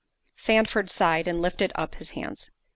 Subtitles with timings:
[0.35, 2.49] Sandford sighed, and lifted up his hands.